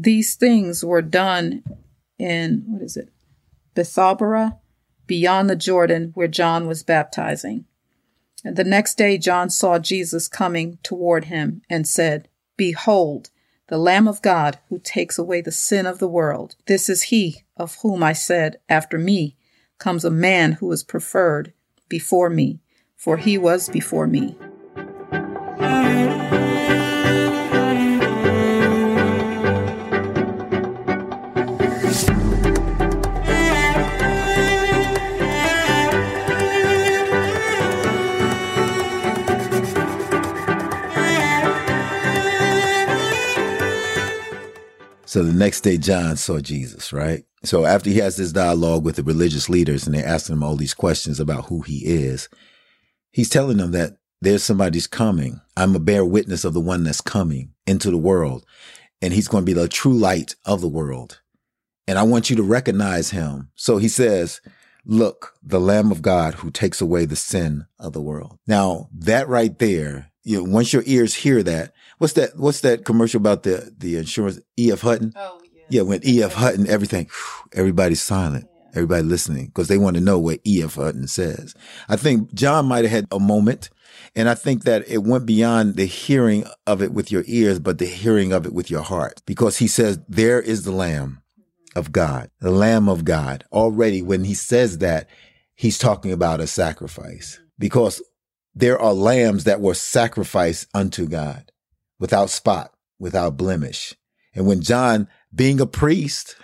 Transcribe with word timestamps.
These 0.00 0.36
things 0.36 0.84
were 0.84 1.02
done 1.02 1.64
in, 2.20 2.62
what 2.68 2.82
is 2.82 2.96
it, 2.96 3.08
Bethabara, 3.74 4.56
beyond 5.08 5.50
the 5.50 5.56
Jordan 5.56 6.12
where 6.14 6.28
John 6.28 6.68
was 6.68 6.84
baptizing. 6.84 7.64
And 8.44 8.54
the 8.54 8.62
next 8.62 8.96
day 8.96 9.18
John 9.18 9.50
saw 9.50 9.80
Jesus 9.80 10.28
coming 10.28 10.78
toward 10.84 11.24
him 11.24 11.62
and 11.68 11.84
said, 11.84 12.28
Behold, 12.56 13.30
the 13.66 13.76
Lamb 13.76 14.06
of 14.06 14.22
God 14.22 14.60
who 14.68 14.78
takes 14.78 15.18
away 15.18 15.40
the 15.40 15.50
sin 15.50 15.84
of 15.84 15.98
the 15.98 16.06
world. 16.06 16.54
This 16.66 16.88
is 16.88 17.04
he 17.04 17.42
of 17.56 17.78
whom 17.82 18.04
I 18.04 18.12
said, 18.12 18.58
After 18.68 18.98
me 18.98 19.36
comes 19.78 20.04
a 20.04 20.10
man 20.10 20.52
who 20.52 20.70
is 20.70 20.84
preferred 20.84 21.52
before 21.88 22.30
me, 22.30 22.60
for 22.94 23.16
he 23.16 23.36
was 23.36 23.68
before 23.68 24.06
me. 24.06 24.36
So 45.08 45.24
the 45.24 45.32
next 45.32 45.62
day, 45.62 45.78
John 45.78 46.18
saw 46.18 46.38
Jesus, 46.38 46.92
right? 46.92 47.24
So 47.42 47.64
after 47.64 47.88
he 47.88 47.96
has 47.96 48.18
this 48.18 48.30
dialogue 48.30 48.84
with 48.84 48.96
the 48.96 49.02
religious 49.02 49.48
leaders 49.48 49.86
and 49.86 49.94
they're 49.94 50.06
asking 50.06 50.34
him 50.34 50.42
all 50.42 50.54
these 50.54 50.74
questions 50.74 51.18
about 51.18 51.46
who 51.46 51.62
he 51.62 51.78
is, 51.78 52.28
he's 53.10 53.30
telling 53.30 53.56
them 53.56 53.70
that 53.70 53.96
there's 54.20 54.42
somebody's 54.42 54.86
coming. 54.86 55.40
I'm 55.56 55.74
a 55.74 55.78
bear 55.78 56.04
witness 56.04 56.44
of 56.44 56.52
the 56.52 56.60
one 56.60 56.84
that's 56.84 57.00
coming 57.00 57.54
into 57.66 57.90
the 57.90 57.96
world. 57.96 58.44
And 59.00 59.14
he's 59.14 59.28
going 59.28 59.46
to 59.46 59.46
be 59.46 59.58
the 59.58 59.66
true 59.66 59.94
light 59.94 60.34
of 60.44 60.60
the 60.60 60.68
world. 60.68 61.22
And 61.86 61.98
I 61.98 62.02
want 62.02 62.28
you 62.28 62.36
to 62.36 62.42
recognize 62.42 63.08
him. 63.08 63.48
So 63.54 63.78
he 63.78 63.88
says, 63.88 64.42
look, 64.84 65.32
the 65.42 65.58
Lamb 65.58 65.90
of 65.90 66.02
God 66.02 66.34
who 66.34 66.50
takes 66.50 66.82
away 66.82 67.06
the 67.06 67.16
sin 67.16 67.64
of 67.78 67.94
the 67.94 68.02
world. 68.02 68.38
Now 68.46 68.90
that 68.92 69.26
right 69.26 69.58
there, 69.58 70.10
you 70.22 70.36
know, 70.36 70.52
once 70.52 70.74
your 70.74 70.82
ears 70.84 71.14
hear 71.14 71.42
that, 71.44 71.72
What's 71.98 72.12
that? 72.14 72.36
What's 72.36 72.60
that 72.60 72.84
commercial 72.84 73.18
about 73.18 73.42
the 73.42 73.72
the 73.76 73.96
insurance? 73.96 74.40
E.F. 74.56 74.80
Hutton. 74.80 75.12
Oh 75.16 75.40
yeah. 75.52 75.62
Yeah, 75.68 75.82
when 75.82 76.00
E.F. 76.06 76.32
Hutton, 76.34 76.68
everything, 76.68 77.10
everybody's 77.52 78.00
silent. 78.00 78.46
Yeah. 78.46 78.70
Everybody 78.74 79.02
listening 79.02 79.46
because 79.46 79.68
they 79.68 79.78
want 79.78 79.96
to 79.96 80.02
know 80.02 80.18
what 80.18 80.40
E.F. 80.46 80.74
Hutton 80.74 81.08
says. 81.08 81.54
I 81.88 81.96
think 81.96 82.32
John 82.34 82.66
might 82.66 82.84
have 82.84 82.92
had 82.92 83.06
a 83.10 83.18
moment, 83.18 83.70
and 84.14 84.28
I 84.28 84.34
think 84.34 84.64
that 84.64 84.88
it 84.88 84.98
went 84.98 85.26
beyond 85.26 85.74
the 85.74 85.86
hearing 85.86 86.44
of 86.66 86.82
it 86.82 86.92
with 86.92 87.10
your 87.10 87.24
ears, 87.26 87.58
but 87.58 87.78
the 87.78 87.86
hearing 87.86 88.32
of 88.32 88.46
it 88.46 88.54
with 88.54 88.70
your 88.70 88.82
heart, 88.82 89.20
because 89.26 89.58
he 89.58 89.66
says, 89.66 89.98
"There 90.08 90.40
is 90.40 90.62
the 90.64 90.72
Lamb 90.72 91.22
mm-hmm. 91.32 91.78
of 91.78 91.90
God, 91.90 92.30
the 92.40 92.52
Lamb 92.52 92.88
of 92.88 93.04
God." 93.04 93.44
Already, 93.52 94.02
when 94.02 94.22
he 94.24 94.34
says 94.34 94.78
that, 94.78 95.08
he's 95.56 95.78
talking 95.78 96.12
about 96.12 96.40
a 96.40 96.46
sacrifice, 96.46 97.36
mm-hmm. 97.36 97.46
because 97.58 98.00
there 98.54 98.78
are 98.78 98.92
lambs 98.92 99.44
that 99.44 99.60
were 99.60 99.74
sacrificed 99.74 100.68
unto 100.74 101.08
God 101.08 101.50
without 101.98 102.30
spot, 102.30 102.72
without 102.98 103.36
blemish. 103.36 103.94
And 104.34 104.46
when 104.46 104.60
John, 104.60 105.08
being 105.34 105.60
a 105.60 105.66
priest, 105.66 106.36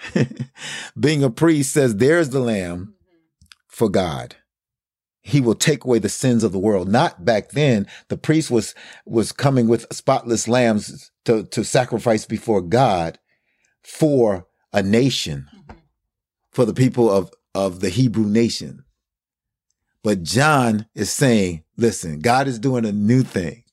being 0.98 1.22
a 1.22 1.30
priest 1.30 1.72
says, 1.72 1.96
there's 1.96 2.30
the 2.30 2.40
lamb 2.40 2.94
for 3.68 3.88
God. 3.88 4.36
He 5.20 5.40
will 5.40 5.54
take 5.54 5.84
away 5.84 5.98
the 6.00 6.08
sins 6.08 6.44
of 6.44 6.52
the 6.52 6.58
world. 6.58 6.88
Not 6.88 7.24
back 7.24 7.50
then. 7.50 7.86
The 8.08 8.18
priest 8.18 8.50
was, 8.50 8.74
was 9.06 9.32
coming 9.32 9.68
with 9.68 9.86
spotless 9.90 10.46
lambs 10.46 11.10
to, 11.24 11.44
to 11.44 11.64
sacrifice 11.64 12.26
before 12.26 12.60
God 12.60 13.18
for 13.82 14.46
a 14.72 14.82
nation, 14.82 15.46
for 16.50 16.64
the 16.64 16.74
people 16.74 17.10
of, 17.10 17.30
of 17.54 17.80
the 17.80 17.88
Hebrew 17.88 18.26
nation. 18.26 18.84
But 20.02 20.22
John 20.22 20.86
is 20.94 21.10
saying, 21.10 21.64
listen, 21.78 22.20
God 22.20 22.46
is 22.46 22.58
doing 22.58 22.84
a 22.84 22.92
new 22.92 23.22
thing. 23.22 23.63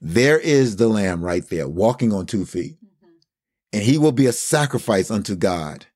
There 0.00 0.38
is 0.38 0.76
the 0.76 0.88
lamb 0.88 1.22
right 1.22 1.46
there 1.48 1.68
walking 1.68 2.12
on 2.12 2.26
two 2.26 2.46
feet. 2.46 2.76
Mm-hmm. 2.76 3.14
And 3.74 3.82
he 3.82 3.98
will 3.98 4.12
be 4.12 4.26
a 4.26 4.32
sacrifice 4.32 5.10
unto 5.10 5.36
God. 5.36 5.86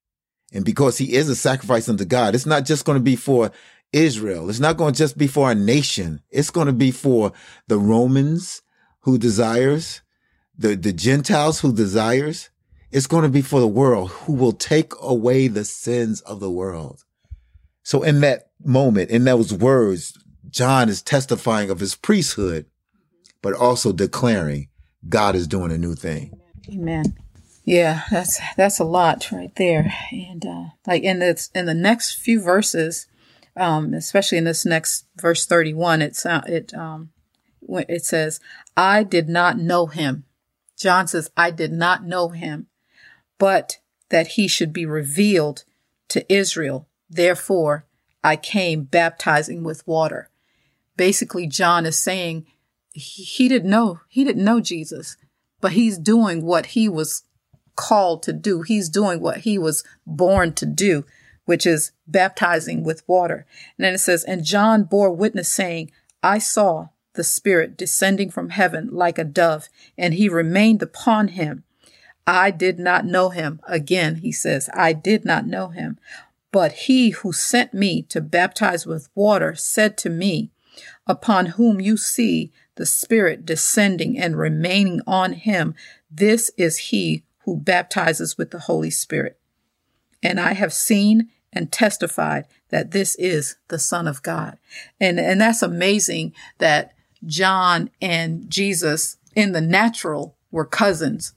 And 0.52 0.64
because 0.64 0.98
he 0.98 1.14
is 1.14 1.28
a 1.28 1.36
sacrifice 1.36 1.88
unto 1.88 2.04
God, 2.04 2.34
it's 2.34 2.46
not 2.46 2.64
just 2.64 2.84
going 2.84 2.98
to 2.98 3.02
be 3.02 3.16
for 3.16 3.50
Israel. 3.92 4.50
It's 4.50 4.60
not 4.60 4.76
going 4.76 4.92
to 4.92 4.98
just 4.98 5.16
be 5.16 5.26
for 5.26 5.50
a 5.50 5.54
nation. 5.54 6.20
It's 6.30 6.50
going 6.50 6.66
to 6.66 6.72
be 6.72 6.90
for 6.90 7.32
the 7.66 7.78
Romans 7.78 8.62
who 9.00 9.18
desires, 9.18 10.02
the, 10.56 10.76
the 10.76 10.92
Gentiles 10.92 11.60
who 11.60 11.72
desires. 11.72 12.50
It's 12.92 13.06
going 13.06 13.24
to 13.24 13.28
be 13.28 13.42
for 13.42 13.58
the 13.58 13.66
world 13.66 14.10
who 14.10 14.34
will 14.34 14.52
take 14.52 14.92
away 15.00 15.48
the 15.48 15.64
sins 15.64 16.20
of 16.22 16.38
the 16.40 16.50
world. 16.50 17.04
So 17.82 18.02
in 18.02 18.20
that 18.20 18.50
moment, 18.64 19.10
in 19.10 19.24
those 19.24 19.52
words, 19.52 20.16
John 20.48 20.88
is 20.88 21.02
testifying 21.02 21.70
of 21.70 21.80
his 21.80 21.96
priesthood 21.96 22.66
but 23.44 23.52
also 23.52 23.92
declaring 23.92 24.68
God 25.06 25.36
is 25.36 25.46
doing 25.46 25.70
a 25.70 25.76
new 25.76 25.94
thing. 25.94 26.32
Amen. 26.72 27.14
Yeah, 27.64 28.04
that's 28.10 28.40
that's 28.56 28.78
a 28.78 28.84
lot 28.84 29.30
right 29.30 29.54
there, 29.56 29.92
and 30.10 30.44
uh, 30.46 30.64
like 30.86 31.02
in 31.02 31.18
the 31.18 31.48
in 31.54 31.66
the 31.66 31.74
next 31.74 32.14
few 32.14 32.40
verses, 32.40 33.06
um, 33.54 33.92
especially 33.92 34.38
in 34.38 34.44
this 34.44 34.64
next 34.64 35.06
verse 35.16 35.44
thirty 35.44 35.74
one, 35.74 36.00
it's 36.00 36.24
uh, 36.24 36.42
it 36.46 36.72
um, 36.72 37.10
it 37.68 38.06
says, 38.06 38.40
"I 38.78 39.02
did 39.02 39.28
not 39.28 39.58
know 39.58 39.86
him." 39.86 40.24
John 40.78 41.06
says, 41.06 41.30
"I 41.36 41.50
did 41.50 41.72
not 41.72 42.04
know 42.04 42.30
him, 42.30 42.68
but 43.38 43.78
that 44.08 44.28
he 44.28 44.48
should 44.48 44.72
be 44.72 44.86
revealed 44.86 45.64
to 46.08 46.32
Israel. 46.32 46.88
Therefore, 47.10 47.86
I 48.22 48.36
came 48.36 48.84
baptizing 48.84 49.64
with 49.64 49.86
water." 49.86 50.30
Basically, 50.96 51.46
John 51.46 51.84
is 51.86 51.98
saying 51.98 52.46
he 52.94 53.48
didn't 53.48 53.70
know 53.70 54.00
he 54.08 54.24
didn't 54.24 54.44
know 54.44 54.60
Jesus, 54.60 55.16
but 55.60 55.72
he's 55.72 55.98
doing 55.98 56.42
what 56.42 56.66
he 56.66 56.88
was 56.88 57.24
called 57.76 58.22
to 58.22 58.32
do. 58.32 58.62
He's 58.62 58.88
doing 58.88 59.20
what 59.20 59.38
he 59.38 59.58
was 59.58 59.84
born 60.06 60.54
to 60.54 60.66
do, 60.66 61.04
which 61.44 61.66
is 61.66 61.92
baptizing 62.06 62.84
with 62.84 63.06
water. 63.08 63.46
And 63.76 63.84
then 63.84 63.94
it 63.94 63.98
says, 63.98 64.24
and 64.24 64.44
John 64.44 64.84
bore 64.84 65.10
witness 65.10 65.48
saying, 65.48 65.90
I 66.22 66.38
saw 66.38 66.88
the 67.14 67.24
Spirit 67.24 67.76
descending 67.76 68.30
from 68.30 68.50
heaven 68.50 68.88
like 68.92 69.18
a 69.18 69.24
dove, 69.24 69.68
and 69.98 70.14
he 70.14 70.28
remained 70.28 70.82
upon 70.82 71.28
him. 71.28 71.64
I 72.26 72.50
did 72.50 72.78
not 72.78 73.04
know 73.04 73.28
him. 73.30 73.60
Again, 73.66 74.16
he 74.16 74.32
says, 74.32 74.70
I 74.72 74.92
did 74.92 75.24
not 75.24 75.46
know 75.46 75.68
him. 75.68 75.98
But 76.52 76.72
he 76.72 77.10
who 77.10 77.32
sent 77.32 77.74
me 77.74 78.02
to 78.02 78.20
baptize 78.20 78.86
with 78.86 79.08
water 79.14 79.54
said 79.54 79.98
to 79.98 80.10
me, 80.10 80.50
Upon 81.06 81.46
whom 81.46 81.80
you 81.80 81.96
see 81.96 82.52
the 82.76 82.86
Spirit 82.86 83.46
descending 83.46 84.18
and 84.18 84.36
remaining 84.36 85.00
on 85.06 85.32
him, 85.32 85.74
this 86.10 86.50
is 86.56 86.76
he 86.76 87.22
who 87.44 87.56
baptizes 87.56 88.36
with 88.36 88.50
the 88.50 88.60
Holy 88.60 88.90
Spirit. 88.90 89.38
And 90.22 90.40
I 90.40 90.54
have 90.54 90.72
seen 90.72 91.28
and 91.52 91.70
testified 91.70 92.46
that 92.70 92.90
this 92.90 93.14
is 93.16 93.56
the 93.68 93.78
Son 93.78 94.08
of 94.08 94.22
God. 94.22 94.58
And, 95.00 95.20
and 95.20 95.40
that's 95.40 95.62
amazing 95.62 96.34
that 96.58 96.92
John 97.24 97.90
and 98.00 98.50
Jesus 98.50 99.16
in 99.36 99.52
the 99.52 99.60
natural 99.60 100.36
were 100.50 100.64
cousins. 100.64 101.34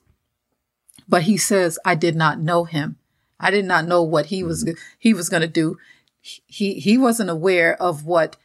But 1.07 1.23
he 1.23 1.37
says, 1.37 1.77
I 1.85 1.95
did 1.95 2.15
not 2.15 2.39
know 2.39 2.63
him. 2.63 2.97
I 3.39 3.51
did 3.51 3.65
not 3.65 3.87
know 3.87 4.01
what 4.01 4.27
he 4.27 4.43
was, 4.43 4.67
he 4.97 5.13
was 5.13 5.29
going 5.29 5.41
to 5.41 5.47
do. 5.47 5.77
He, 6.19 6.73
he 6.75 6.97
wasn't 6.97 7.29
aware 7.29 7.81
of 7.81 8.03
what 8.03 8.35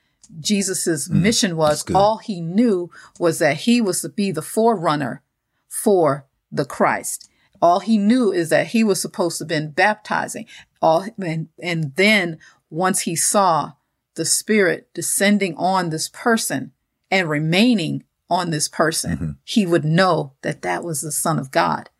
Jesus's 0.40 1.08
mm, 1.08 1.22
mission 1.22 1.56
was. 1.56 1.84
All 1.94 2.18
he 2.18 2.40
knew 2.40 2.90
was 3.18 3.38
that 3.38 3.58
he 3.58 3.80
was 3.80 4.02
to 4.02 4.08
be 4.08 4.30
the 4.30 4.42
forerunner 4.42 5.22
for 5.68 6.26
the 6.50 6.64
Christ. 6.64 7.28
All 7.60 7.80
he 7.80 7.96
knew 7.96 8.32
is 8.32 8.48
that 8.50 8.68
he 8.68 8.82
was 8.82 9.00
supposed 9.00 9.38
to 9.38 9.44
have 9.44 9.48
been 9.48 9.70
baptizing. 9.70 10.46
All 10.80 11.06
and, 11.18 11.48
and 11.62 11.94
then 11.96 12.38
once 12.70 13.00
he 13.00 13.14
saw 13.14 13.72
the 14.14 14.24
Spirit 14.24 14.88
descending 14.94 15.56
on 15.56 15.90
this 15.90 16.08
person 16.08 16.72
and 17.10 17.28
remaining 17.28 18.04
on 18.28 18.50
this 18.50 18.68
person, 18.68 19.12
mm-hmm. 19.12 19.30
he 19.44 19.66
would 19.66 19.84
know 19.84 20.32
that 20.42 20.62
that 20.62 20.82
was 20.82 21.00
the 21.00 21.12
Son 21.12 21.38
of 21.38 21.50
God. 21.50 21.90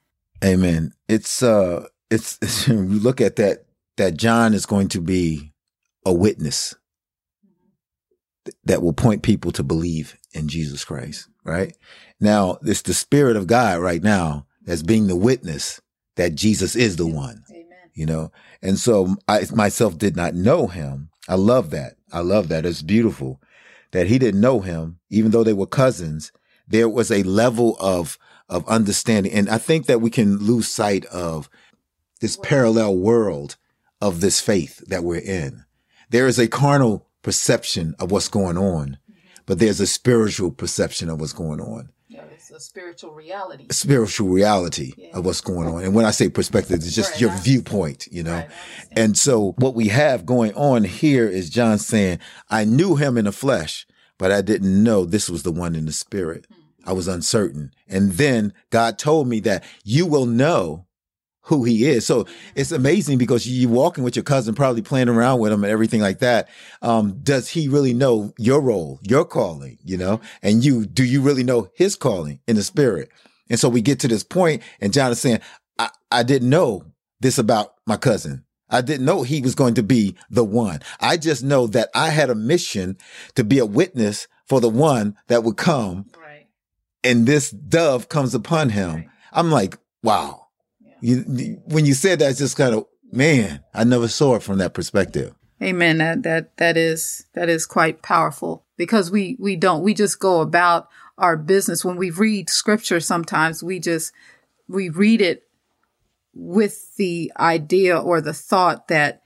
Amen. 0.45 0.93
It's 1.09 1.43
uh, 1.43 1.87
it's, 2.11 2.39
it's 2.43 2.69
you 2.69 2.83
look 2.83 3.21
at 3.21 3.37
that 3.37 3.67
that 3.97 4.17
John 4.17 4.55
is 4.55 4.67
going 4.67 4.89
to 4.89 5.01
be 5.01 5.53
a 6.05 6.13
witness 6.13 6.75
that 8.65 8.83
will 8.83 8.93
point 8.93 9.23
people 9.23 9.53
to 9.53 9.63
believe 9.63 10.17
in 10.33 10.49
Jesus 10.49 10.85
Christ, 10.85 11.29
right? 11.45 11.77
Now, 12.21 12.59
it's 12.63 12.83
the 12.83 12.95
Spirit 12.95 13.37
of 13.37 13.47
God 13.47 13.81
right 13.81 14.03
now 14.03 14.47
that's 14.65 14.83
being 14.83 15.07
the 15.07 15.17
witness 15.17 15.81
that 16.17 16.35
Jesus 16.35 16.77
is 16.77 16.97
the 16.97 17.07
one, 17.07 17.45
Amen. 17.51 17.91
you 17.95 18.07
know? 18.07 18.33
And 18.61 18.79
so 18.79 19.17
I 19.29 19.45
myself 19.55 19.99
did 19.99 20.17
not 20.17 20.35
know 20.35 20.67
him. 20.67 21.11
I 21.29 21.35
love 21.35 21.71
that. 21.71 21.95
I 22.13 22.21
love 22.21 22.49
that. 22.49 22.67
It's 22.67 22.83
beautiful 22.83 23.41
that 23.93 24.07
he 24.07 24.19
didn't 24.19 24.41
know 24.41 24.61
him, 24.61 24.99
even 25.11 25.31
though 25.31 25.45
they 25.45 25.53
were 25.53 25.67
cousins. 25.67 26.33
There 26.67 26.89
was 26.89 27.11
a 27.11 27.23
level 27.23 27.77
of, 27.81 28.19
of 28.49 28.67
understanding. 28.69 29.33
And 29.33 29.49
I 29.49 29.59
think 29.59 29.87
that 29.87 30.01
we 30.01 30.11
can 30.11 30.39
lose 30.39 30.69
sight 30.69 31.05
of 31.07 31.49
this 32.21 32.37
parallel 32.37 32.97
world 32.97 33.57
of 34.01 34.21
this 34.21 34.41
faith 34.41 34.83
that 34.89 35.05
we're 35.05 35.21
in. 35.21 35.65
There 36.11 36.27
is 36.27 36.39
a 36.39 36.49
carnal 36.49 37.09
perception 37.23 37.95
of 37.99 38.11
what's 38.11 38.29
going 38.29 38.59
on, 38.59 38.99
but 39.47 39.59
there's 39.59 39.81
a 39.81 39.87
spiritual 39.87 40.51
perception 40.51 41.09
of 41.09 41.21
what's 41.21 41.33
going 41.33 41.61
on. 41.61 41.91
Yeah, 42.09 42.25
it's 42.31 42.51
a 42.51 42.61
spiritual 42.61 43.13
reality. 43.13 43.67
A 43.71 43.73
spiritual 43.73 44.29
reality 44.29 44.93
yeah. 44.97 45.17
of 45.17 45.25
what's 45.25 45.41
going 45.41 45.67
on. 45.67 45.83
And 45.83 45.95
when 45.95 46.05
I 46.05 46.11
say 46.11 46.29
perspective, 46.29 46.77
it's 46.77 46.95
just 46.95 47.13
right, 47.13 47.21
your 47.23 47.31
viewpoint, 47.39 48.07
you 48.11 48.23
know? 48.23 48.35
Right, 48.35 48.51
and 48.93 49.17
so 49.17 49.55
what 49.59 49.75
we 49.75 49.89
have 49.89 50.27
going 50.27 50.53
on 50.55 50.85
here 50.85 51.27
is 51.27 51.49
John 51.49 51.79
saying, 51.79 52.19
I 52.51 52.65
knew 52.65 52.97
him 52.97 53.17
in 53.17 53.25
the 53.25 53.33
flesh, 53.33 53.87
but 54.19 54.31
I 54.31 54.43
didn't 54.43 54.83
know 54.83 55.05
this 55.05 55.31
was 55.31 55.43
the 55.43 55.53
one 55.53 55.75
in 55.75 55.87
the 55.87 55.93
spirit. 55.93 56.47
Hmm. 56.53 56.61
I 56.85 56.93
was 56.93 57.09
uncertain. 57.09 57.73
And 57.89 58.13
then 58.13 58.53
God 58.71 58.99
told 58.99 59.29
me 59.29 59.41
that 59.41 59.65
you 59.85 60.07
will 60.07 60.27
know 60.27 60.87
who 61.43 61.65
he 61.65 61.87
is. 61.87 62.07
So 62.07 62.27
it's 62.55 62.73
amazing 62.73 63.19
because 63.19 63.47
you 63.47 63.69
walking 63.69 64.05
with 64.05 64.15
your 64.15 64.23
cousin, 64.23 64.55
probably 64.55 64.83
playing 64.83 65.09
around 65.09 65.41
with 65.41 65.53
him 65.53 65.65
and 65.65 65.73
everything 65.73 66.01
like 66.01 66.21
that. 66.21 66.49
Um, 66.81 67.19
does 67.23 67.49
he 67.49 67.69
really 67.69 67.93
know 67.93 68.33
your 68.39 68.61
role, 68.61 69.01
your 69.03 69.25
calling, 69.25 69.79
you 69.85 69.97
know? 69.97 70.21
And 70.43 70.65
you, 70.65 70.87
do 70.87 71.05
you 71.05 71.21
really 71.21 71.43
know 71.43 71.71
his 71.75 71.97
calling 71.97 72.41
in 72.47 72.57
the 72.57 72.63
spirit? 72.63 73.11
And 73.51 73.59
so 73.59 73.69
we 73.69 73.83
get 73.83 74.01
to 74.01 74.09
this 74.09 74.23
point 74.23 74.63
and 74.81 74.93
John 74.93 75.11
is 75.11 75.21
saying, 75.21 75.41
I, 75.79 75.91
I 76.11 76.23
didn't 76.23 76.49
know 76.49 76.85
this 77.21 77.39
about 77.39 77.75
my 77.87 77.97
cousin. 77.97 78.45
I 78.71 78.81
didn't 78.81 79.05
know 79.05 79.23
he 79.23 79.43
was 79.43 79.55
going 79.55 79.75
to 79.75 79.83
be 79.83 80.17
the 80.31 80.45
one. 80.45 80.81
I 81.01 81.17
just 81.17 81.43
know 81.43 81.67
that 81.69 81.91
I 81.95 82.11
had 82.11 82.31
a 82.31 82.35
mission 82.35 82.97
to 83.35 83.45
be 83.45 83.59
a 83.59 83.67
witness 83.67 84.29
for 84.47 84.61
the 84.61 84.69
one 84.69 85.17
that 85.27 85.43
would 85.43 85.57
come. 85.57 86.07
Right. 86.17 86.47
And 87.05 87.27
this 87.27 87.51
dove 87.51 88.09
comes 88.09 88.35
upon 88.35 88.71
him. 88.71 88.95
Right. 88.95 89.09
I'm 89.33 89.51
like, 89.51 89.77
wow 90.03 90.42
you, 91.03 91.61
when 91.67 91.85
you 91.85 91.95
said 91.95 92.21
that, 92.21 92.31
it's 92.31 92.39
just 92.39 92.57
kind 92.57 92.75
of, 92.75 92.87
man, 93.11 93.63
I 93.75 93.85
never 93.85 94.09
saw 94.09 94.37
it 94.37 94.43
from 94.43 94.59
that 94.59 94.73
perspective. 94.73 95.35
Amen. 95.61 95.99
That, 95.99 96.23
that, 96.23 96.57
that 96.57 96.77
is, 96.77 97.27
that 97.35 97.49
is 97.49 97.67
quite 97.67 98.03
powerful 98.03 98.65
because 98.77 99.11
we, 99.11 99.37
we 99.39 99.57
don't, 99.57 99.83
we 99.83 99.95
just 99.95 100.19
go 100.19 100.41
about 100.41 100.89
our 101.19 101.37
business. 101.37 101.85
When 101.85 101.97
we 101.97 102.11
read 102.11 102.49
scripture, 102.49 103.01
sometimes 103.01 103.63
we 103.63 103.79
just, 103.79 104.13
we 104.69 104.89
read 104.89 105.21
it 105.21 105.49
with 106.35 106.97
the 106.97 107.31
idea 107.39 107.99
or 107.99 108.21
the 108.21 108.33
thought 108.33 108.89
that 108.89 109.23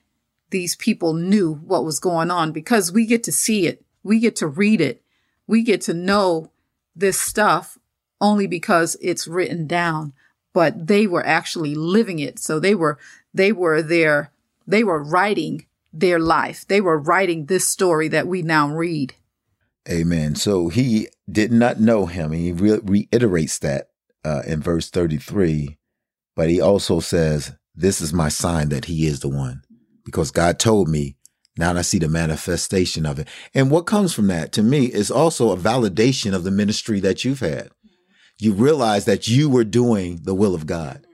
these 0.50 0.76
people 0.76 1.12
knew 1.12 1.54
what 1.54 1.84
was 1.84 2.00
going 2.00 2.30
on 2.30 2.52
because 2.52 2.92
we 2.92 3.06
get 3.06 3.22
to 3.24 3.32
see 3.32 3.66
it. 3.66 3.84
We 4.02 4.18
get 4.18 4.36
to 4.36 4.46
read 4.46 4.80
it. 4.80 5.02
We 5.46 5.62
get 5.62 5.82
to 5.82 5.94
know 5.94 6.50
this 6.94 7.20
stuff 7.20 7.78
only 8.20 8.46
because 8.46 8.96
it's 9.00 9.28
written 9.28 9.66
down 9.66 10.14
but 10.56 10.86
they 10.86 11.06
were 11.06 11.24
actually 11.26 11.74
living 11.74 12.18
it. 12.18 12.38
So 12.38 12.58
they 12.58 12.74
were, 12.74 12.98
they 13.34 13.52
were 13.52 13.82
there, 13.82 14.32
they 14.66 14.82
were 14.82 15.02
writing 15.02 15.66
their 15.92 16.18
life. 16.18 16.64
They 16.66 16.80
were 16.80 16.96
writing 16.96 17.44
this 17.44 17.68
story 17.68 18.08
that 18.08 18.26
we 18.26 18.40
now 18.40 18.74
read. 18.74 19.12
Amen. 19.86 20.34
So 20.34 20.70
he 20.70 21.08
did 21.30 21.52
not 21.52 21.78
know 21.78 22.06
him. 22.06 22.32
He 22.32 22.52
re- 22.52 22.80
reiterates 22.82 23.58
that 23.58 23.90
uh, 24.24 24.44
in 24.46 24.62
verse 24.62 24.88
33, 24.88 25.76
but 26.34 26.48
he 26.48 26.58
also 26.58 27.00
says, 27.00 27.52
This 27.74 28.00
is 28.00 28.14
my 28.14 28.30
sign 28.30 28.70
that 28.70 28.86
he 28.86 29.06
is 29.06 29.20
the 29.20 29.28
one 29.28 29.62
because 30.06 30.30
God 30.30 30.58
told 30.58 30.88
me. 30.88 31.16
Now 31.58 31.74
I 31.74 31.82
see 31.82 31.98
the 31.98 32.08
manifestation 32.08 33.04
of 33.04 33.18
it. 33.18 33.28
And 33.54 33.70
what 33.70 33.86
comes 33.86 34.14
from 34.14 34.26
that 34.28 34.52
to 34.52 34.62
me 34.62 34.86
is 34.86 35.10
also 35.10 35.52
a 35.52 35.56
validation 35.56 36.34
of 36.34 36.44
the 36.44 36.50
ministry 36.50 37.00
that 37.00 37.24
you've 37.24 37.40
had 37.40 37.70
you 38.38 38.52
realize 38.52 39.04
that 39.06 39.28
you 39.28 39.48
were 39.48 39.64
doing 39.64 40.20
the 40.22 40.34
will 40.34 40.54
of 40.54 40.66
God. 40.66 40.98
Mm-hmm. 40.98 41.12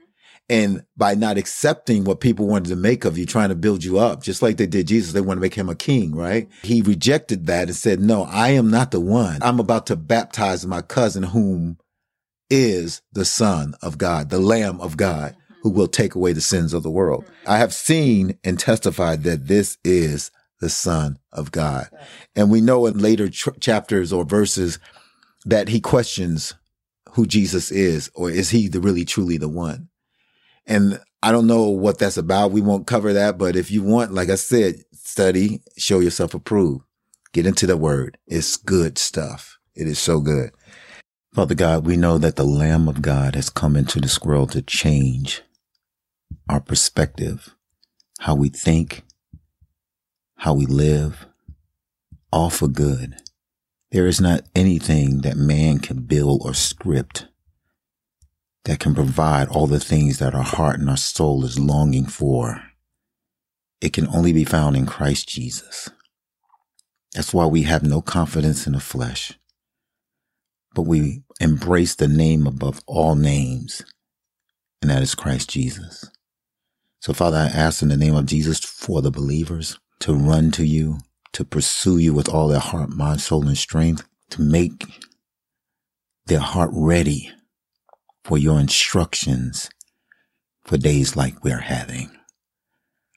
And 0.49 0.85
by 0.97 1.15
not 1.15 1.37
accepting 1.37 2.03
what 2.03 2.19
people 2.19 2.47
wanted 2.47 2.69
to 2.69 2.75
make 2.75 3.05
of 3.05 3.17
you, 3.17 3.25
trying 3.25 3.49
to 3.49 3.55
build 3.55 3.83
you 3.83 3.97
up, 3.97 4.21
just 4.21 4.41
like 4.41 4.57
they 4.57 4.67
did 4.67 4.87
Jesus, 4.87 5.13
they 5.13 5.21
want 5.21 5.37
to 5.37 5.41
make 5.41 5.55
him 5.55 5.69
a 5.69 5.75
king, 5.75 6.13
right? 6.13 6.49
He 6.63 6.81
rejected 6.81 7.45
that 7.47 7.69
and 7.69 7.75
said, 7.75 8.01
no, 8.01 8.23
I 8.23 8.49
am 8.49 8.69
not 8.69 8.91
the 8.91 8.99
one. 8.99 9.39
I'm 9.41 9.59
about 9.59 9.87
to 9.87 9.95
baptize 9.95 10.65
my 10.65 10.81
cousin 10.81 11.23
whom 11.23 11.77
is 12.49 13.01
the 13.13 13.25
son 13.25 13.73
of 13.81 13.97
God, 13.97 14.29
the 14.29 14.39
lamb 14.39 14.81
of 14.81 14.97
God 14.97 15.31
mm-hmm. 15.31 15.53
who 15.63 15.69
will 15.69 15.87
take 15.87 16.13
away 16.13 16.33
the 16.33 16.41
sins 16.41 16.73
of 16.73 16.83
the 16.83 16.91
world. 16.91 17.23
Mm-hmm. 17.25 17.49
I 17.51 17.57
have 17.57 17.73
seen 17.73 18.37
and 18.43 18.59
testified 18.59 19.23
that 19.23 19.47
this 19.47 19.77
is 19.83 20.29
the 20.59 20.69
son 20.69 21.19
of 21.31 21.51
God. 21.51 21.89
And 22.35 22.51
we 22.51 22.61
know 22.61 22.85
in 22.85 22.97
later 22.97 23.29
ch- 23.29 23.49
chapters 23.59 24.13
or 24.13 24.23
verses 24.23 24.77
that 25.45 25.69
he 25.69 25.79
questions 25.79 26.53
who 27.11 27.25
Jesus 27.25 27.71
is, 27.71 28.09
or 28.15 28.29
is 28.29 28.49
he 28.49 28.67
the 28.67 28.79
really 28.79 29.05
truly 29.05 29.37
the 29.37 29.49
one? 29.49 29.89
And 30.65 30.99
I 31.21 31.31
don't 31.31 31.47
know 31.47 31.69
what 31.69 31.99
that's 31.99 32.17
about. 32.17 32.51
We 32.51 32.61
won't 32.61 32.87
cover 32.87 33.13
that, 33.13 33.37
but 33.37 33.55
if 33.55 33.71
you 33.71 33.83
want, 33.83 34.13
like 34.13 34.29
I 34.29 34.35
said, 34.35 34.83
study, 34.93 35.61
show 35.77 35.99
yourself 35.99 36.33
approved. 36.33 36.83
Get 37.33 37.45
into 37.45 37.67
the 37.67 37.77
word. 37.77 38.17
It's 38.27 38.57
good 38.57 38.97
stuff. 38.97 39.57
It 39.75 39.87
is 39.87 39.99
so 39.99 40.19
good. 40.19 40.51
Father 41.33 41.55
God, 41.55 41.85
we 41.85 41.97
know 41.97 42.17
that 42.19 42.35
the 42.35 42.43
Lamb 42.43 42.87
of 42.87 43.01
God 43.01 43.35
has 43.35 43.49
come 43.49 43.75
into 43.75 43.99
this 43.99 44.21
world 44.21 44.51
to 44.51 44.61
change 44.61 45.41
our 46.47 46.59
perspective, 46.59 47.55
how 48.19 48.35
we 48.35 48.49
think, 48.49 49.03
how 50.37 50.53
we 50.53 50.65
live, 50.65 51.25
all 52.31 52.49
for 52.49 52.67
good. 52.67 53.15
There 53.93 54.07
is 54.07 54.19
not 54.19 54.41
anything 54.55 55.21
that 55.21 55.37
man 55.37 55.77
can 55.77 56.01
build 56.01 56.41
or 56.43 56.55
script 56.55 57.27
that 58.65 58.79
can 58.79 58.95
provide 58.95 59.49
all 59.49 59.67
the 59.67 59.79
things 59.79 60.17
that 60.17 60.33
our 60.33 60.41
heart 60.41 60.79
and 60.79 60.89
our 60.89 60.97
soul 60.97 61.45
is 61.45 61.59
longing 61.59 62.07
for. 62.07 62.63
It 63.81 63.93
can 63.93 64.07
only 64.07 64.33
be 64.33 64.45
found 64.45 64.75
in 64.75 64.87
Christ 64.87 65.29
Jesus. 65.29 65.91
That's 67.13 67.35
why 67.35 67.45
we 67.45 67.63
have 67.63 67.83
no 67.83 68.01
confidence 68.01 68.65
in 68.65 68.73
the 68.73 68.79
flesh, 68.79 69.33
but 70.73 70.87
we 70.87 71.21
embrace 71.39 71.93
the 71.93 72.07
name 72.07 72.47
above 72.47 72.81
all 72.87 73.13
names, 73.13 73.83
and 74.81 74.89
that 74.89 75.03
is 75.03 75.13
Christ 75.13 75.51
Jesus. 75.51 76.09
So, 76.99 77.13
Father, 77.13 77.37
I 77.37 77.55
ask 77.55 77.83
in 77.83 77.89
the 77.89 77.97
name 77.97 78.15
of 78.15 78.25
Jesus 78.25 78.59
for 78.59 79.03
the 79.03 79.11
believers 79.11 79.77
to 79.99 80.15
run 80.15 80.49
to 80.51 80.65
you, 80.65 80.97
to 81.33 81.45
pursue 81.45 81.97
you 81.97 82.13
with 82.13 82.29
all 82.29 82.47
their 82.47 82.59
heart, 82.59 82.89
mind, 82.89 83.21
soul, 83.21 83.47
and 83.47 83.57
strength, 83.57 84.07
to 84.29 84.41
make 84.41 84.85
their 86.27 86.39
heart 86.39 86.69
ready 86.73 87.31
for 88.23 88.37
your 88.37 88.59
instructions 88.59 89.69
for 90.63 90.77
days 90.77 91.15
like 91.15 91.43
we're 91.43 91.59
having. 91.59 92.09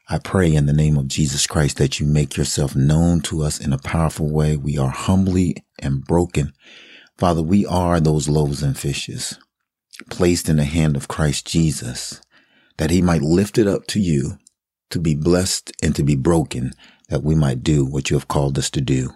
I 0.08 0.18
pray 0.18 0.54
in 0.54 0.66
the 0.66 0.72
name 0.72 0.96
of 0.96 1.08
Jesus 1.08 1.46
Christ 1.46 1.78
that 1.78 1.98
you 1.98 2.06
make 2.06 2.36
yourself 2.36 2.76
known 2.76 3.20
to 3.22 3.42
us 3.42 3.58
in 3.58 3.72
a 3.72 3.78
powerful 3.78 4.30
way. 4.30 4.56
We 4.56 4.78
are 4.78 4.90
humbly 4.90 5.64
and 5.80 6.04
broken. 6.04 6.52
Father, 7.18 7.42
we 7.42 7.66
are 7.66 7.98
those 8.00 8.28
loaves 8.28 8.62
and 8.62 8.78
fishes 8.78 9.38
placed 10.10 10.48
in 10.48 10.56
the 10.56 10.64
hand 10.64 10.96
of 10.96 11.08
Christ 11.08 11.46
Jesus 11.46 12.20
that 12.76 12.90
he 12.90 13.00
might 13.00 13.22
lift 13.22 13.58
it 13.58 13.66
up 13.66 13.86
to 13.88 14.00
you 14.00 14.38
to 14.90 15.00
be 15.00 15.14
blessed 15.14 15.72
and 15.82 15.94
to 15.96 16.02
be 16.02 16.14
broken 16.14 16.72
that 17.08 17.22
we 17.22 17.34
might 17.34 17.62
do 17.62 17.84
what 17.84 18.10
you 18.10 18.16
have 18.16 18.28
called 18.28 18.58
us 18.58 18.70
to 18.70 18.80
do 18.80 19.10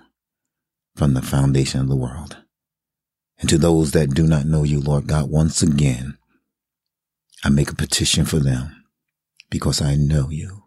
from 0.94 1.14
the 1.14 1.23
foundation 1.23 1.80
of 1.80 1.88
the 1.88 1.97
world. 1.97 2.37
And 3.38 3.49
to 3.49 3.59
those 3.59 3.92
that 3.92 4.14
do 4.14 4.26
not 4.26 4.47
know 4.47 4.64
you, 4.64 4.80
Lord 4.80 5.06
God, 5.06 5.30
once 5.30 5.62
again, 5.62 6.18
I 7.42 7.49
make 7.49 7.70
a 7.70 7.75
petition 7.75 8.25
for 8.25 8.38
them 8.38 8.85
because 9.49 9.80
I 9.80 9.97
know 9.97 10.28
you. 10.30 10.64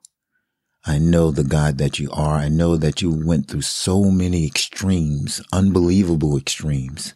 I 0.86 0.98
know 0.98 1.32
the 1.32 1.46
God 1.46 1.78
that 1.78 2.00
you 2.00 2.12
are. 2.12 2.36
I 2.36 2.50
know 2.50 2.76
that 2.76 3.02
you 3.02 3.12
went 3.12 3.48
through 3.48 3.62
so 3.62 4.06
many 4.06 4.46
extremes, 4.46 5.42
unbelievable 5.54 6.36
extremes, 6.38 7.14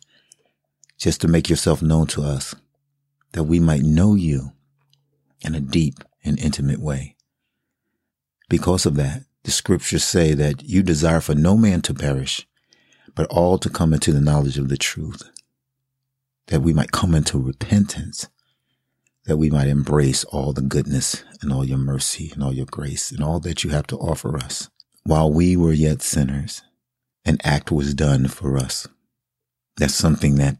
just 0.98 1.20
to 1.22 1.28
make 1.28 1.50
yourself 1.50 1.82
known 1.82 2.08
to 2.08 2.24
us, 2.24 2.56
that 3.34 3.44
we 3.44 3.60
might 3.60 3.82
know 3.82 4.16
you 4.16 4.54
in 5.42 5.54
a 5.54 5.60
deep 5.60 5.96
and 6.24 6.40
intimate 6.40 6.80
way. 6.80 7.16
Because 8.48 8.86
of 8.86 8.96
that, 8.96 9.24
the 9.48 9.52
scriptures 9.54 10.04
say 10.04 10.34
that 10.34 10.62
you 10.64 10.84
desire 10.84 11.22
for 11.22 11.34
no 11.34 11.56
man 11.56 11.82
to 11.82 11.94
perish, 11.94 12.46
but 13.16 13.26
all 13.28 13.58
to 13.58 13.70
come 13.70 13.94
into 13.94 14.12
the 14.12 14.20
knowledge 14.20 14.58
of 14.58 14.68
the 14.68 14.76
truth, 14.76 15.24
that 16.48 16.60
we 16.60 16.74
might 16.74 16.92
come 16.92 17.16
into 17.16 17.40
repentance, 17.40 18.28
that 19.24 19.38
we 19.38 19.50
might 19.50 19.70
embrace 19.70 20.26
all 20.26 20.52
the 20.52 20.62
goodness 20.62 21.24
and 21.42 21.54
all 21.54 21.64
your 21.64 21.78
mercy 21.78 22.30
and 22.34 22.44
all 22.44 22.52
your 22.52 22.66
grace 22.66 23.10
and 23.10 23.24
all 23.24 23.40
that 23.40 23.64
you 23.64 23.70
have 23.70 23.88
to 23.88 23.96
offer 23.96 24.36
us. 24.36 24.70
While 25.06 25.32
we 25.32 25.56
were 25.56 25.72
yet 25.72 26.02
sinners, 26.02 26.62
an 27.24 27.38
act 27.46 27.72
was 27.72 27.94
done 27.94 28.28
for 28.28 28.58
us. 28.58 28.86
That's 29.78 29.96
something 29.96 30.36
that 30.36 30.58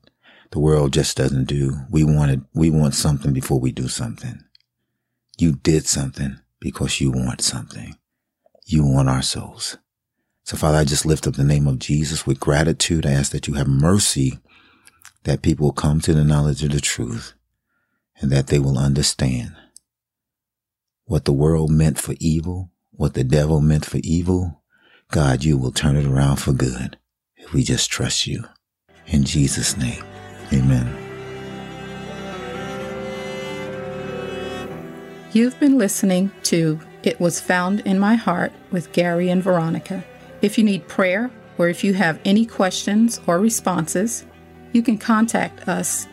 the 0.52 0.60
world 0.60 0.94
just 0.94 1.18
doesn't 1.18 1.50
do. 1.50 1.74
We 1.92 2.06
wanted, 2.06 2.46
we 2.54 2.70
want 2.70 2.96
something 2.96 3.34
before 3.34 3.60
we 3.60 3.74
do 3.74 3.90
something. 3.90 4.46
You 5.38 5.56
did 5.56 5.88
something 5.88 6.40
because 6.62 7.02
you 7.02 7.12
want 7.12 7.42
something 7.42 7.98
you 8.70 8.86
want 8.86 9.10
our 9.10 9.22
souls. 9.22 9.78
So 10.44 10.58
Father, 10.58 10.78
I 10.78 10.84
just 10.84 11.06
lift 11.06 11.26
up 11.26 11.36
the 11.36 11.44
name 11.44 11.68
of 11.68 11.80
Jesus 11.80 12.28
with 12.28 12.40
gratitude. 12.40 13.06
I 13.06 13.12
ask 13.12 13.32
that 13.32 13.48
you 13.48 13.56
have 13.56 13.68
mercy, 13.68 14.40
that 15.24 15.42
people 15.42 15.68
will 15.68 15.74
come 15.74 16.00
to 16.02 16.14
the 16.14 16.24
knowledge 16.24 16.64
of 16.64 16.72
the 16.72 16.82
truth 16.82 17.34
and 18.20 18.32
that 18.32 18.48
they 18.48 18.60
will 18.60 18.78
understand 18.78 19.56
what 21.06 21.26
the 21.26 21.34
world 21.34 21.72
meant 21.72 21.98
for 21.98 22.16
evil, 22.20 22.70
what 22.92 23.14
the 23.14 23.24
devil 23.24 23.62
meant 23.62 23.86
for 23.86 24.00
evil. 24.04 24.62
God, 25.12 25.46
you 25.46 25.58
will 25.58 25.72
turn 25.72 25.96
it 25.96 26.06
around 26.06 26.38
for 26.38 26.52
good 26.52 26.98
if 27.38 27.54
we 27.54 27.64
just 27.64 27.90
trust 27.90 28.28
you. 28.28 28.44
In 29.06 29.24
Jesus' 29.24 29.78
name, 29.78 30.04
amen. 30.52 31.04
You've 35.32 35.58
been 35.60 35.78
listening 35.78 36.32
to 36.44 36.80
It 37.08 37.22
Was 37.22 37.40
Found 37.40 37.80
in 37.80 38.00
My 38.00 38.16
Heart 38.16 38.52
with 38.70 38.92
Gary 38.92 39.30
and 39.30 39.42
Veronica. 39.42 40.04
If 40.42 40.58
you 40.58 40.66
need 40.66 40.90
prayer 40.90 41.32
or 41.58 41.70
if 41.70 41.82
you 41.82 41.94
have 41.94 42.20
any 42.26 42.46
questions 42.46 43.22
or 43.26 43.40
responses, 43.40 44.26
you 44.74 44.82
can 44.82 44.98
contact 44.98 45.70
us 45.70 46.06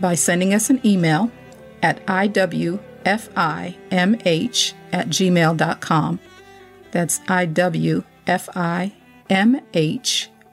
by 0.00 0.16
sending 0.16 0.52
us 0.52 0.68
an 0.68 0.84
email 0.84 1.30
at 1.84 2.04
iwfimh 2.06 2.80
at 4.92 5.08
gmail.com. 5.08 6.20
That's 6.90 7.18
iwfimh 7.20 8.02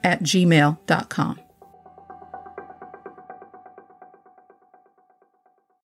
at 0.04 0.22
gmail.com. 0.22 1.40